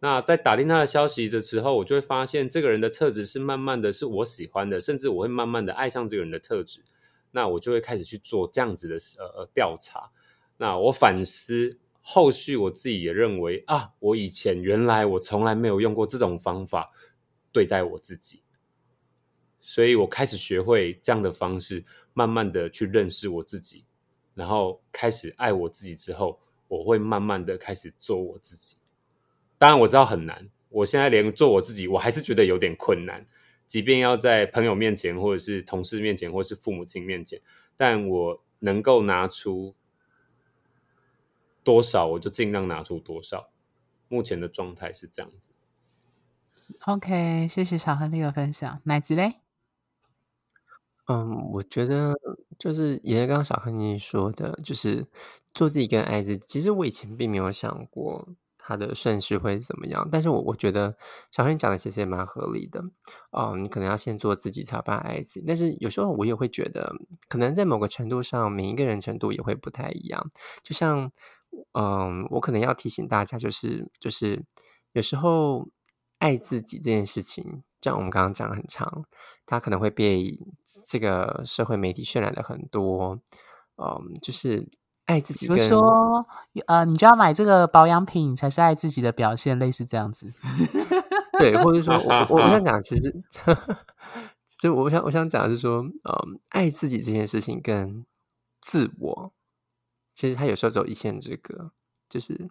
[0.00, 6.82] 那在打听他的消息的时候，我就会发现这个人的特质是慢慢的是我喜欢的，甚至我会慢慢的爱上这个人的特质。
[7.30, 10.10] 那我就会开始去做这样子的呃呃调查。
[10.58, 16.90] 那我反思后续，我自己也认为啊，我以前原来我从来没有用过这种方法
[17.52, 18.42] 对待我自己，
[19.62, 23.84] 所以我开始学会这样的方式，慢慢的去认识我自己，
[24.34, 28.76] 然后开始爱我自己之后，我会慢慢的开始做我自己。
[29.56, 33.24] 当然我知道很难，我现在连做我自己，我还是觉得有点困难。
[33.64, 37.40] 即便要在朋友面前，或者是同事面前，或是父母亲面前，
[37.76, 39.74] 但我能够拿出
[41.62, 43.48] 多少，我就尽量拿出多少。
[44.08, 45.50] 目前的状态是这样子。
[46.86, 48.80] OK，谢谢小亨利的分享。
[48.84, 49.41] 奶子嘞？
[51.06, 52.14] 嗯，我觉得
[52.58, 55.06] 就是也是刚刚小亨你说的，就是
[55.54, 56.44] 做自己跟爱自己。
[56.46, 58.28] 其实我以前并没有想过。
[58.64, 60.08] 它的顺序会怎么样？
[60.12, 60.96] 但是我我觉得
[61.32, 62.80] 小亨讲的其实也蛮合理的
[63.32, 63.56] 哦。
[63.56, 65.44] 你可能要先做自己，才把爱自己。
[65.44, 66.94] 但是有时候我也会觉得，
[67.28, 70.30] 可能在某个程度上，每一个人程度也会不太一样。
[70.62, 71.10] 就像，
[71.72, 74.44] 嗯，我可能要提醒大家，就是就是
[74.92, 75.66] 有时候
[76.20, 79.04] 爱自己这件事情，像我们刚刚讲的很长，
[79.44, 80.38] 它可能会被
[80.88, 83.18] 这个社会媒体渲染的很多，
[83.76, 84.70] 嗯，就是。
[85.04, 86.24] 爱自己，比如说，
[86.68, 90.32] 呃，你就要买这个保养品才是爱自己的表现，类似这样子。
[91.36, 93.22] 对，或者说我我想讲， 其实，
[94.60, 98.06] 就我想我想讲的是说，嗯，爱自己这件事情跟
[98.60, 99.32] 自我，
[100.12, 101.72] 其实它有时候只有一线之隔。
[102.08, 102.48] 就是，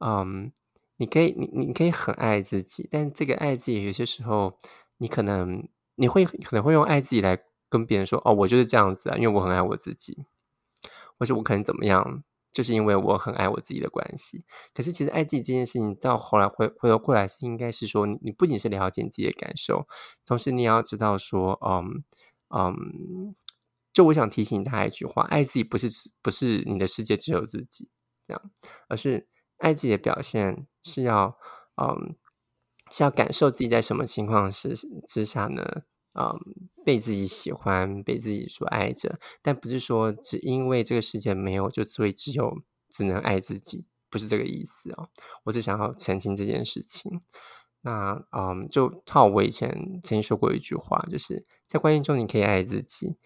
[0.00, 0.50] 嗯，
[0.98, 4.58] 你可以，你你可以很爱自己，但这个爱自己有些时候，
[4.98, 7.38] 你可能你会可能会用爱自己来
[7.70, 10.26] 跟别人说，哦，我就是这样子啊，因为我很爱我自己。
[11.18, 12.22] 或是我可能怎么样，
[12.52, 14.44] 就是因为我很爱我自己的关系。
[14.72, 19.88] 可是其实爱自己这件事情，到后来回回头过来是应该是说，你不仅是了解自己的感受，
[20.24, 22.04] 同时你也要知道说，嗯
[22.54, 23.34] 嗯，
[23.92, 25.88] 就我想提醒大家一句话：爱自己不是
[26.22, 27.90] 不是你的世界只有自己
[28.24, 28.50] 这样，
[28.88, 29.26] 而是
[29.58, 31.36] 爱自己的表现是要
[31.76, 32.16] 嗯。
[32.90, 34.74] 是要感受自己在什么情况之
[35.06, 35.82] 之下呢？
[36.14, 36.40] 嗯，
[36.86, 45.10] 被自己喜欢，被自己所爱着，但不是说只因为这个世界没有，就所以只有只能爱自己，不是这个意思哦。
[45.44, 47.20] 我只想要澄清这件事情。
[47.82, 49.70] 那嗯，就套我以前
[50.02, 53.18] 曾经说过一句话，就是在关系中你可以爱自己，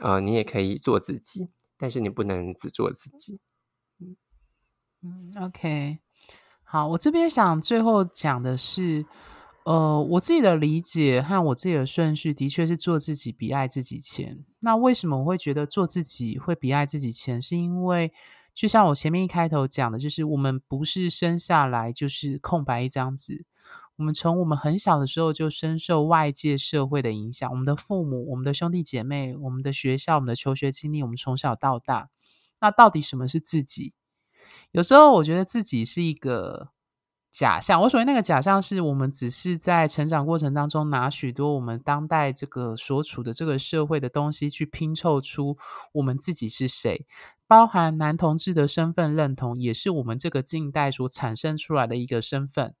[0.00, 3.40] 呃，你也可以做自己，但是你不能只做自己。
[5.02, 5.98] 嗯，OK。
[6.62, 9.04] 好，我这边想最后讲的是，
[9.64, 14.44] 呃，我自己的理解和我自己的顺序，的确是做自己比爱自己前。
[14.60, 17.40] 那为什么我会觉得做自己会比爱自己前？
[17.40, 18.12] 是因为
[18.54, 23.46] 就像我前面一开头讲的，就是我们不是生下来就是空白一张纸，
[23.96, 32.10] 我们从我们很小的时候就深受外界社会的影响，我们的父母、我们的兄弟姐妹、我们的学校、我们的求学经历，我们从小到大，
[32.60, 33.94] 那到底什么是自己？
[34.72, 36.68] 有时候我觉得自己是一个
[37.32, 45.56] 假象，我所谓那个假象，是我们只是在成长过程当中拿许多我们当代这个所处的这个社会的东西去拼凑出
[45.92, 47.04] 我们自己是谁，
[47.48, 52.74] 包含男同志的身份认同，也是我们这个近代所产生出来的一个身份，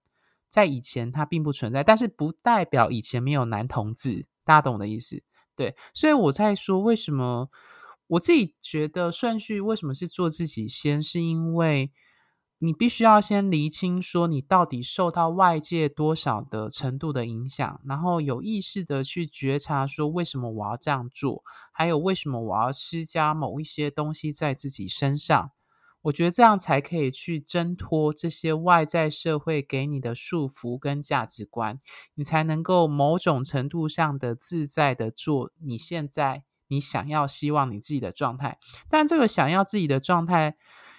[0.48, 5.22] 在以前它并不存在，但是不代表以前没有男同志，大家懂我的意思？
[5.56, 7.48] 对，所以我在说为什么。
[8.10, 11.92] 我自己觉得顺序为什么是做自己先，是因为
[12.58, 25.52] 你必须要先厘清说你到底受到外界多少的程度的影响，然后有意识的去觉察说为什么我要这样做，还有为什么我要施加某一些东西在自己身上。
[26.02, 31.78] 我觉得这样才可以去挣脱这些外在社会给你的束缚跟价值观，
[32.14, 36.42] 你才能够某种程度上的自在的做你现在。
[36.70, 38.58] 你想要希望你自己的状态，
[38.88, 40.56] 但这个想要自己的状态，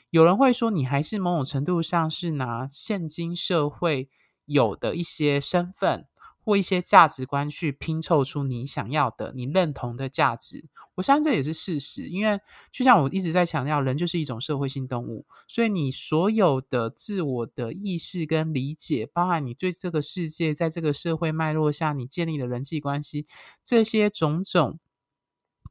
[0.09, 4.09] 有人会说你还是某种程度上是拿现今社会
[4.45, 6.05] 有的一些身份
[6.43, 10.67] 或一些价值观去拼凑出你想要的、你认同的价值。
[10.95, 12.39] 我相信这也是事实，因为
[12.71, 23.25] 就像我一直在强调，人就是一种社会性动物，所以你所有的自我的意识跟理解，包含你对这个世界在这个社会脉络下你建立的人际关系，
[23.63, 24.79] 这些种种。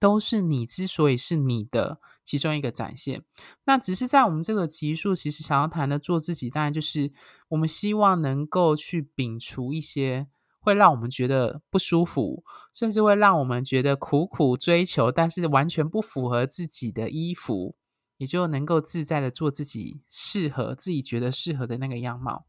[0.01, 3.23] 都是你之所以是你的其中一个展现。
[3.65, 7.13] 那只是在我们这个集数，其实想要谈的做自己，当然就是
[7.49, 10.27] 我们希望能够去摒除一些
[10.59, 12.43] 会让我们觉得不舒服，
[12.73, 17.77] 甚至会让我们觉得苦苦追求，但是完全不符合自己的衣服，
[18.17, 22.47] 也就能够自在的做自己适合、自己觉得适合的那个样貌。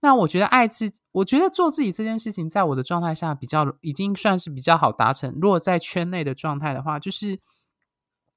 [0.00, 5.36] 那我觉得爱自，我觉得做自己这件事情，在我的状态下比较已经算是比较好达成。
[5.40, 7.40] 如果在圈内的状态的话，就是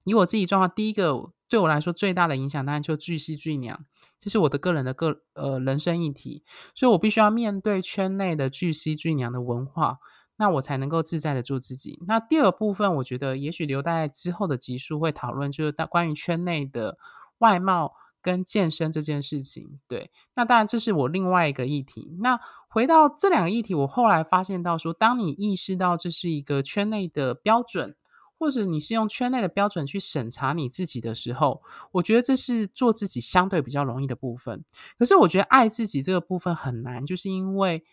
[0.05, 3.85] 以我自己状况，第一个对我来说最大的影响，当然就巨蜥巨娘，
[4.19, 9.97] 这是我的个人的个呃人生议题，所以我必须要面对圈内的巨蜥巨娘的文化，
[10.37, 11.99] 那我才能够自在的做自己。
[12.07, 16.97] 那第二部分，我觉得也许留待之后的集数会讨论，就是关于圈内的
[17.39, 17.93] 外貌。
[18.21, 22.15] 跟健身这件事情，对，那当然这是我另外一个议题。
[22.19, 27.95] 那回到这两个议题，我后来发现到说，当你意识到这是一个圈内的标准，
[28.37, 31.61] 或者你是用圈内的标准去审查你自己的时候，
[31.91, 34.63] 我觉得这是做自己相对比较容易的部分。
[34.97, 37.83] 可是我觉得爱自己这个部分很难，就是因为。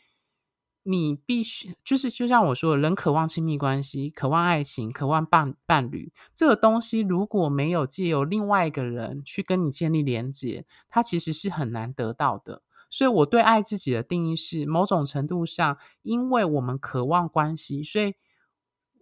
[0.84, 6.12] 你必须就是，就像我说，人渴望亲密关系，渴望爱情，渴望伴伴侣。
[6.34, 12.62] 这个东西如果没有借由另外一个人去跟你建立连接，它其实是很难得到的。
[12.90, 18.14] 所以，我对爱自己的定义是，某种程度上，因为我们渴望关系，所以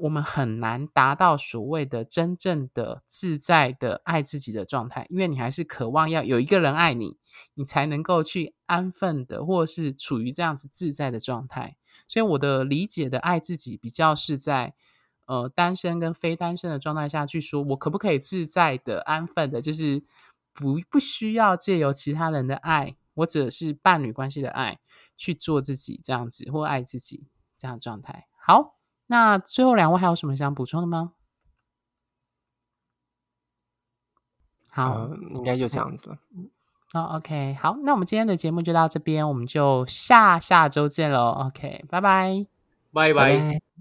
[0.02, 5.06] 我们很难达到所谓的真正的自在的爱自己的状态。
[5.08, 7.18] 因为你还是渴望要有一个人爱你。
[7.54, 11.76] 你才能够去安分的，或是处于这样子自在的状态。
[12.08, 14.72] 所以我的理解的爱自己，比较是在
[15.26, 20.02] 呃单身跟非单身的状态下去说，我可不可以自在的、安分的，就是
[20.54, 24.78] 不不需要借由其他人的爱，或者是伴侣关系的爱
[25.18, 27.28] 去做自己这样子，或爱自己
[27.58, 28.26] 这样状态。
[28.38, 28.78] 好，
[29.12, 31.12] 那最后两位还有什么想补充的吗？
[34.70, 36.18] 好，呃、应该就这样子了。
[36.90, 41.46] 好、oh，OK，好，那我们今天的节目就到这边，我们就下下周见喽。
[41.46, 42.46] OK，拜拜，
[42.90, 43.71] 拜拜。